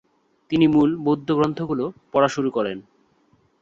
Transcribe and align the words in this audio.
তিনি 0.51 0.65
মূল 0.67 0.89
বৌদ্ধ 0.97 1.27
গ্রন্থগুলো 1.31 1.85
পড়া 2.11 2.27
শুরু 2.27 2.49
করেন। 2.51 2.77